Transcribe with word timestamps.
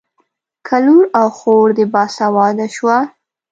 که 0.67 0.75
لور 0.85 1.05
او 1.19 1.27
خور 1.37 1.67
دې 1.77 1.85
باسواده 1.93 2.67
شوه. 2.75 2.97